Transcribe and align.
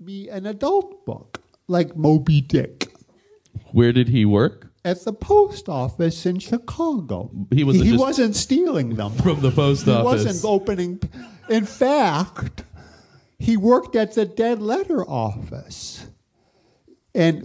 me 0.00 0.28
an 0.28 0.46
adult 0.46 1.04
book, 1.04 1.40
like 1.66 1.96
Moby 1.96 2.40
Dick, 2.40 2.92
Where 3.72 3.92
did 3.92 4.08
he 4.08 4.24
work? 4.24 4.66
at 4.84 5.04
the 5.04 5.12
post 5.12 5.68
office 5.68 6.24
in 6.24 6.38
Chicago. 6.38 7.30
He 7.52 7.64
wasn't 7.64 7.86
he 7.86 7.96
wasn't 7.96 8.36
stealing 8.36 8.94
them. 8.96 9.12
From 9.22 9.40
the 9.40 9.50
post 9.50 9.84
he 9.84 9.92
office. 9.92 10.22
He 10.22 10.26
wasn't 10.26 10.44
opening. 10.50 11.00
In 11.48 11.64
fact, 11.66 12.64
he 13.38 13.56
worked 13.56 13.94
at 13.96 14.14
the 14.14 14.24
dead 14.24 14.62
letter 14.62 15.04
office, 15.04 16.06
and 17.14 17.44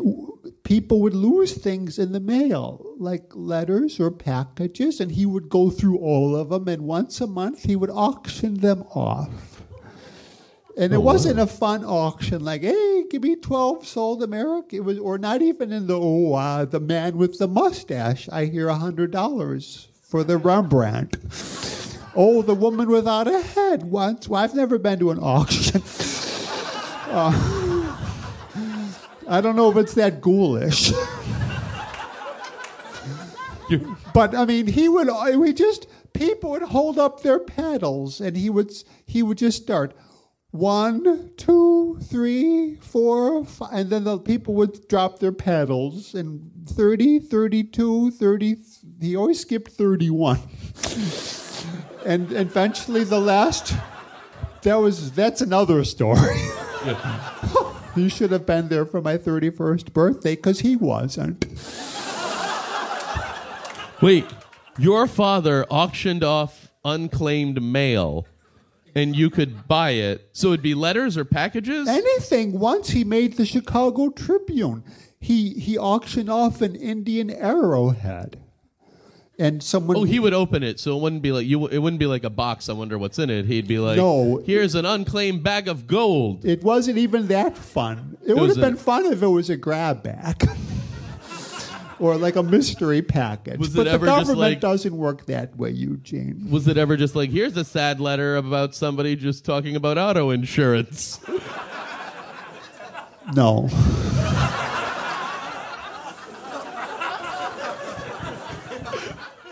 people 0.64 1.02
would 1.02 1.14
lose 1.16 1.54
things 1.54 2.00
in 2.00 2.12
the 2.14 2.20
mail, 2.20 2.96
like 2.98 3.32
letters 3.34 4.00
or 4.00 4.10
packages, 4.12 5.00
and 5.00 5.12
he 5.12 5.26
would 5.26 5.50
go 5.50 5.70
through 5.70 5.98
all 5.98 6.36
of 6.36 6.50
them. 6.50 6.68
And 6.68 6.84
once 6.84 7.20
a 7.20 7.28
month, 7.28 7.64
he 7.64 7.76
would 7.76 7.90
auction 7.92 8.56
them 8.56 8.84
off. 8.96 9.53
And 10.76 10.92
it 10.92 10.98
Oh, 10.98 11.02
wasn't 11.02 11.40
a 11.40 11.46
fun 11.48 11.84
auction, 11.86 12.44
like, 12.44 12.64
"Hey, 12.64 13.04
give 13.10 13.22
me 13.22 13.36
twelve 13.36 13.86
sold 13.88 14.24
America." 14.24 14.76
It 14.78 14.84
was, 14.84 14.98
or 14.98 15.18
not 15.20 15.42
even 15.44 15.72
in 15.72 15.86
the 15.88 16.00
oh, 16.00 16.34
uh, 16.34 16.66
the 16.66 16.80
man 16.80 17.18
with 17.18 17.38
the 17.38 17.48
mustache. 17.48 18.28
I 18.32 18.46
hear 18.46 18.70
a 18.70 18.76
hundred 18.76 19.12
dollars 19.12 19.88
for 20.02 20.24
the 20.24 20.38
Rembrandt. 20.38 21.18
Oh, 22.16 22.44
the 22.44 22.54
woman 22.54 22.90
without 22.92 23.28
a 23.28 23.42
head 23.42 23.82
once. 23.86 24.30
Well, 24.30 24.44
I've 24.44 24.54
never 24.54 24.78
been 24.78 25.00
to 25.00 25.10
an 25.12 25.18
auction. 25.20 25.82
Uh, 27.16 27.32
I 29.28 29.40
don't 29.40 29.56
know 29.56 29.70
if 29.70 29.78
it's 29.78 29.94
that 29.94 30.20
ghoulish. 30.22 30.92
But 34.14 34.36
I 34.36 34.46
mean, 34.46 34.68
he 34.68 34.90
would. 34.90 35.10
We 35.38 35.54
just 35.54 35.88
people 36.14 36.52
would 36.52 36.62
hold 36.64 37.00
up 37.00 37.22
their 37.24 37.40
paddles, 37.40 38.20
and 38.22 38.36
he 38.38 38.50
would 38.50 38.72
he 39.06 39.24
would 39.24 39.38
just 39.38 39.62
start 39.64 39.94
one, 40.54 41.32
two, 41.36 41.98
three, 42.04 42.76
four, 42.76 43.44
five, 43.44 43.70
and 43.74 43.90
then 43.90 44.04
the 44.04 44.20
people 44.20 44.54
would 44.54 44.88
drop 44.88 45.18
their 45.18 45.32
pedals 45.32 46.14
and 46.14 46.52
30, 46.68 47.20
32, 47.20 48.12
30. 48.12 48.58
He 49.02 49.16
always 49.16 49.40
skipped 49.40 49.72
thirty-one, 49.72 50.38
and 52.06 52.32
eventually 52.32 53.04
the 53.04 53.20
last. 53.20 53.76
That 54.62 54.76
was 54.76 55.12
that's 55.12 55.42
another 55.42 55.84
story. 55.84 56.40
you 57.96 58.08
should 58.08 58.32
have 58.32 58.46
been 58.46 58.70
there 58.70 58.86
for 58.86 59.02
my 59.02 59.18
thirty-first 59.18 59.92
birthday 59.92 60.36
because 60.36 60.60
he 60.60 60.76
wasn't. 60.76 61.46
Wait, 64.02 64.26
your 64.78 65.08
father 65.08 65.66
auctioned 65.70 66.24
off 66.24 66.72
unclaimed 66.86 67.62
mail 67.62 68.28
and 68.96 69.16
you 69.16 69.30
could 69.30 69.68
buy 69.68 69.92
it. 69.92 70.30
So 70.34 70.50
it'd 70.50 70.62
be 70.62 70.76
letters 70.76 71.18
or 71.18 71.26
packages? 71.26 71.88
anything. 71.88 72.60
Once 72.60 72.90
he 72.90 73.04
made 73.04 73.38
the 73.38 73.46
Chicago 73.46 74.10
Tribune. 74.10 74.84
He 75.24 75.52
he 75.54 75.78
auctioned 75.78 76.30
off 76.30 76.62
an 76.62 76.76
Indian 76.76 77.30
arrowhead, 77.30 78.44
and 79.40 79.64
someone. 79.64 79.96
Oh, 79.96 80.04
he 80.04 80.20
would 80.20 80.34
open 80.34 80.64
it, 80.64 80.82
so 80.82 80.98
it 80.98 81.02
wouldn't 81.02 81.22
be 81.22 81.32
like 81.32 81.48
you. 81.48 81.66
It 81.68 81.78
wouldn't 81.78 82.02
be 82.02 82.08
like 82.08 82.26
a 82.26 82.30
box. 82.30 82.68
I 82.68 82.74
wonder 82.74 82.98
what's 82.98 83.18
in 83.20 83.30
it. 83.30 83.46
He'd 83.46 83.66
be 83.66 83.80
like, 83.80 83.96
No. 83.96 84.44
here's 84.46 84.76
an 84.76 84.86
unclaimed 84.86 85.42
bag 85.42 85.70
of 85.70 85.88
gold." 85.88 86.44
It 86.44 86.62
wasn't 86.62 86.98
even 86.98 87.28
that 87.28 87.58
fun. 87.58 88.18
It, 88.28 88.36
would 88.36 88.50
have 88.50 88.60
been 88.60 88.76
fun 88.76 89.06
if 89.06 89.24
it 89.24 89.28
was 89.28 89.50
a 89.50 89.56
grab 89.56 90.04
bag. 90.04 90.46
Or 92.04 92.18
like 92.18 92.36
a 92.36 92.44
mystery 92.44 93.02
package. 93.02 93.58
Was 93.60 93.74
it 93.74 93.78
but 93.78 93.84
the 93.86 93.92
ever 93.92 94.06
just 94.06 94.18
government 94.28 94.40
like- 94.40 94.60
doesn't 94.60 94.98
work 94.98 95.26
that 95.28 95.56
way, 95.56 95.70
Eugene. 95.70 96.48
Was 96.50 96.68
it 96.68 96.78
ever 96.78 96.98
just 96.98 97.16
like, 97.16 97.30
here's 97.30 97.56
a 97.56 97.64
sad 97.64 98.02
letter 98.02 98.36
about 98.36 98.76
somebody 98.76 99.16
just 99.16 99.46
talking 99.46 99.78
about 99.78 99.98
auto 99.98 100.30
insurance? 100.30 101.20
No. 103.34 103.70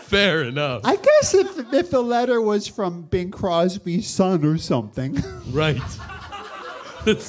Fair 0.04 0.42
enough. 0.42 0.82
I 0.84 0.96
guess 0.96 1.34
if 1.34 1.72
if 1.72 1.90
the 1.90 2.02
letter 2.02 2.40
was 2.40 2.68
from 2.68 3.02
Bing 3.02 3.30
Crosby's 3.30 4.06
son 4.08 4.44
or 4.44 4.58
something, 4.58 5.16
right. 5.50 5.80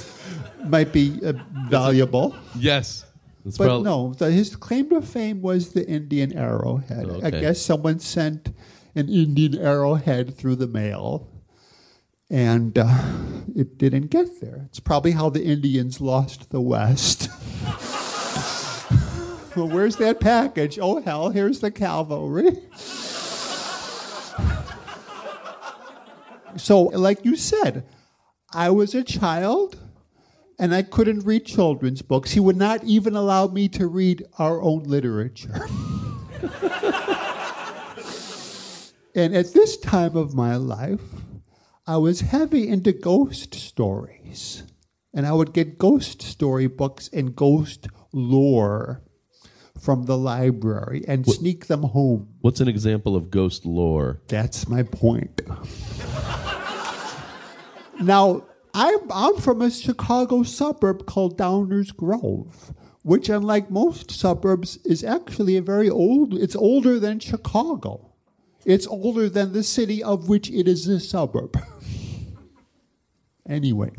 might 0.68 0.92
be 0.92 1.20
uh, 1.26 1.34
valuable. 1.70 2.36
yes. 2.56 3.06
That's 3.44 3.58
But 3.58 3.82
no, 3.82 4.14
the, 4.14 4.32
his 4.32 4.56
claim 4.56 4.90
to 4.90 5.02
fame 5.02 5.42
was 5.42 5.74
the 5.74 5.86
Indian 5.88 6.38
arrowhead. 6.38 7.10
I 7.10 7.28
Okay. 7.28 7.42
guess 7.42 7.62
someone 7.62 8.00
sent 8.00 8.50
an 8.96 9.10
Indian 9.10 9.58
arrowhead 9.58 10.36
through 10.38 10.56
the 10.56 10.68
mail, 10.68 11.28
and 12.30 12.78
uh, 12.78 13.02
it 13.56 13.78
didn't 13.78 14.08
get 14.08 14.40
there. 14.40 14.64
It's 14.70 14.80
probably 14.80 15.12
how 15.12 15.30
the 15.30 15.44
Indians 15.44 16.00
lost 16.00 16.52
the 16.52 16.62
West. 16.62 17.28
well, 19.58 19.68
where's 19.68 19.98
that 19.98 20.22
package? 20.22 20.80
Oh, 20.82 21.02
hell, 21.02 21.30
here's 21.30 21.60
the 21.60 21.72
cavalry. 21.72 22.58
so, 26.56 26.84
like 26.84 27.26
you 27.26 27.36
said, 27.36 27.84
I 28.54 28.70
was 28.70 28.96
a 28.96 29.04
child 29.04 29.80
and 30.64 30.74
I 30.74 30.82
couldn't 30.82 31.26
read 31.26 31.46
children's 31.46 32.02
books. 32.02 32.32
He 32.32 32.40
would 32.40 32.56
not 32.56 32.86
even 32.86 33.18
allow 33.18 33.48
me 33.48 33.68
to 33.68 33.86
read 33.86 34.26
our 34.40 34.62
own 34.62 34.84
literature. 34.84 35.52
and 39.14 39.36
at 39.36 39.52
this 39.52 39.76
time 39.76 40.16
of 40.16 40.34
my 40.34 40.56
life, 40.56 41.02
I 41.86 41.98
was 41.98 42.22
heavy 42.22 42.70
into 42.70 42.94
ghost 42.94 43.54
stories. 43.54 44.64
And 45.14 45.28
I 45.28 45.34
would 45.34 45.52
get 45.52 45.78
ghost 45.78 46.22
story 46.22 46.68
books 46.68 47.10
and 47.12 47.36
ghost 47.36 47.88
lore 48.14 49.02
from 49.78 50.06
the 50.06 50.18
library 50.18 51.04
and 51.10 51.28
sneak 51.28 51.68
them 51.68 51.84
home. 51.84 52.36
What's 52.40 52.62
an 52.62 52.70
example 52.70 53.18
of 53.18 53.30
ghost 53.30 53.66
lore? 53.66 54.22
That's 54.30 54.70
my 54.70 54.84
point. 54.84 55.42
now, 58.02 58.46
I'm, 58.74 59.12
I'm 59.12 59.38
from 59.38 59.62
a 59.62 59.70
Chicago 59.70 60.44
suburb 60.44 61.06
called 61.06 61.38
Downers 61.38 61.96
Grove, 61.96 62.74
which, 63.04 63.30
unlike 63.30 63.70
most 63.70 64.10
suburbs, 64.10 64.78
is 64.84 65.04
actually 65.04 65.58
a 65.58 65.62
very 65.62 65.90
old, 65.90 66.34
it's 66.34 66.56
older 66.56 67.00
than 67.00 67.20
Chicago. 67.20 68.14
It's 68.66 68.88
older 68.88 69.30
than 69.30 69.54
the 69.54 69.64
city 69.64 70.02
of 70.02 70.28
which 70.28 70.50
it 70.50 70.68
is 70.68 70.88
a 70.88 71.00
suburb. 71.00 71.62
anyway, 73.48 73.92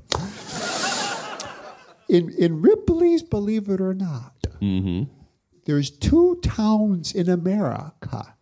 in, 2.08 2.30
in 2.30 2.60
Ripley's, 2.60 3.22
believe 3.22 3.68
it 3.68 3.80
or 3.80 3.94
not, 3.94 4.34
mm-hmm. 4.60 5.10
there's 5.66 5.90
two 5.90 6.40
towns 6.42 7.14
in 7.14 7.28
America 7.28 8.34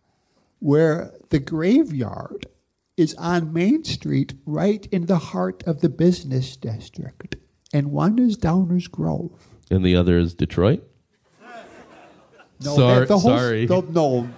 where 0.59 1.13
the 1.29 1.39
graveyard 1.39 2.47
is 2.97 3.15
on 3.15 3.51
Main 3.53 3.83
Street, 3.83 4.33
right 4.45 4.85
in 4.91 5.07
the 5.07 5.17
heart 5.17 5.63
of 5.65 5.81
the 5.81 5.89
business 5.89 6.55
district. 6.55 7.35
And 7.73 7.91
one 7.91 8.19
is 8.19 8.37
Downers 8.37 8.89
Grove. 8.89 9.47
And 9.71 9.83
the 9.83 9.95
other 9.95 10.19
is 10.19 10.33
Detroit? 10.35 10.83
No, 12.63 12.75
Sor- 12.75 12.99
that- 12.99 13.07
the 13.07 13.17
whole, 13.17 13.37
sorry. 13.37 13.65
the- 13.65 13.81
no, 13.89 14.29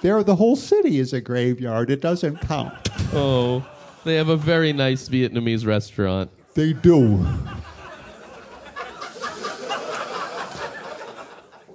there 0.00 0.22
the 0.22 0.36
whole 0.36 0.56
city 0.56 0.98
is 0.98 1.12
a 1.12 1.20
graveyard. 1.20 1.90
It 1.90 2.00
doesn't 2.00 2.40
count. 2.40 2.88
Oh, 3.12 3.66
they 4.04 4.14
have 4.16 4.28
a 4.28 4.36
very 4.36 4.72
nice 4.72 5.08
Vietnamese 5.08 5.66
restaurant. 5.66 6.30
They 6.54 6.72
do. 6.72 7.26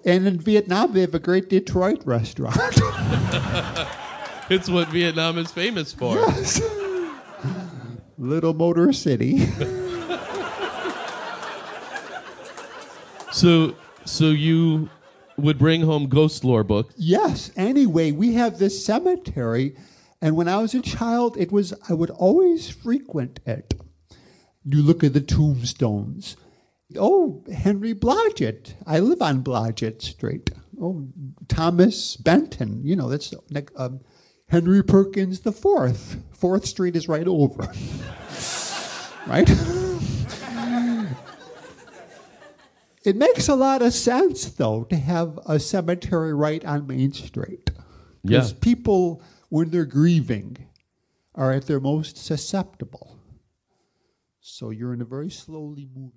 And 0.06 0.25
in 0.25 0.39
Vietnam, 0.39 0.94
they 0.94 1.01
have 1.01 1.13
a 1.13 1.19
great 1.19 1.50
Detroit 1.50 2.01
restaurant. 2.06 2.56
It's 4.49 4.69
what 4.69 4.87
Vietnam 4.89 5.37
is 5.37 5.51
famous 5.51 5.91
for. 5.93 6.15
Yes. 6.15 6.61
Little 8.17 8.53
Motor 8.53 8.93
City. 8.93 9.47
So, 13.31 13.75
so 14.03 14.29
you 14.29 14.89
would 15.38 15.59
bring 15.59 15.81
home 15.81 16.07
ghost 16.09 16.44
lore 16.44 16.63
books. 16.63 16.95
Yes. 16.97 17.51
Anyway, 17.55 18.11
we 18.11 18.33
have 18.33 18.57
this 18.57 18.83
cemetery, 18.83 19.75
and 20.19 20.35
when 20.35 20.47
I 20.47 20.57
was 20.57 20.73
a 20.73 20.81
child, 20.81 21.38
it 21.38 21.51
was 21.51 21.71
I 21.88 21.93
would 21.93 22.09
always 22.09 22.69
frequent 22.71 23.39
it. 23.45 23.75
You 24.65 24.81
look 24.81 25.03
at 25.03 25.13
the 25.13 25.21
tombstones. 25.21 26.35
Oh, 26.97 27.43
Henry 27.53 27.93
Blodgett. 27.93 28.73
I 28.88 29.00
live 29.00 29.21
on 29.21 29.43
Blodgett 29.43 30.01
Street. 30.01 30.50
Oh, 30.81 31.07
Thomas 31.47 32.15
Benton. 32.15 32.81
You 32.83 32.95
know 32.95 33.07
that's 33.07 33.35
like 33.51 33.71
um, 33.75 34.00
Henry 34.49 34.81
Perkins 34.81 35.41
the 35.41 35.51
Fourth. 35.51 36.17
Fourth 36.31 36.65
Street 36.65 36.95
is 36.95 37.07
right 37.09 37.27
over. 37.27 37.63
right. 39.27 39.49
It 43.03 43.15
makes 43.15 43.47
a 43.47 43.55
lot 43.55 43.81
of 43.81 43.94
sense, 43.94 44.45
though, 44.45 44.83
to 44.85 44.95
have 44.95 45.39
a 45.45 45.59
cemetery 45.59 46.33
right 46.33 46.63
on 46.65 46.88
Main 46.88 47.11
Street. 47.13 47.71
Because 48.23 48.51
Yeah. 48.53 48.57
people, 48.61 49.21
when 49.49 49.69
they're 49.69 49.85
grieving, 49.85 50.57
are 51.35 51.51
at 51.51 51.67
their 51.67 51.79
most 51.79 52.17
susceptible. 52.17 53.17
So 54.41 54.69
you're 54.71 54.93
in 54.93 55.01
a 55.01 55.05
very 55.05 55.29
slowly 55.29 55.88
moving. 55.93 56.11